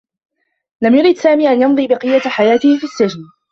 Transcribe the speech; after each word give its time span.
لم 0.81 0.95
يرد 0.95 1.15
سامي 1.15 1.49
أن 1.51 1.61
يمضي 1.61 1.87
بقيّة 1.87 2.19
حياته 2.19 2.77
في 2.77 2.83
السّجن. 2.83 3.23